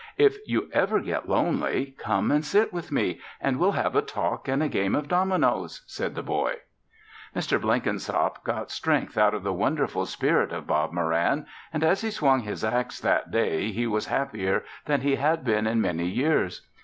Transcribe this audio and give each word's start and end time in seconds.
"If 0.17 0.37
you 0.47 0.67
ever 0.73 0.99
get 0.99 1.29
lonely, 1.29 1.93
come 1.99 2.31
and 2.31 2.43
sit 2.43 2.73
with 2.73 2.91
me 2.91 3.19
and 3.39 3.59
we'll 3.59 3.73
have 3.73 3.95
a 3.95 4.01
talk 4.01 4.47
and 4.47 4.63
a 4.63 4.67
game 4.67 4.95
of 4.95 5.07
dominoes," 5.07 5.83
said 5.85 6.15
the 6.15 6.23
boy. 6.23 6.55
Mr. 7.35 7.61
Blenkinsop 7.61 8.43
got 8.43 8.71
strength 8.71 9.15
out 9.15 9.35
of 9.35 9.43
the 9.43 9.53
wonderful 9.53 10.07
spirit 10.07 10.51
of 10.53 10.65
Bob 10.65 10.91
Moran 10.91 11.45
and 11.71 11.83
as 11.83 12.01
he 12.01 12.09
swung 12.09 12.39
his 12.39 12.63
axe 12.63 12.99
that 12.99 13.29
day, 13.29 13.71
he 13.71 13.85
was 13.85 14.07
happier 14.07 14.65
than 14.85 15.01
he 15.01 15.17
had 15.17 15.43
been 15.45 15.67
in 15.67 15.79
many 15.79 16.07
years. 16.07 16.67